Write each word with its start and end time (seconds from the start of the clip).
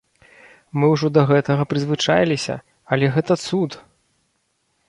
Мы 0.77 0.85
ўжо 0.93 1.07
да 1.17 1.25
гэтага 1.31 1.67
прызвычаіліся, 1.73 2.55
але 2.97 3.05
гэта 3.19 3.39
цуд! 3.47 3.71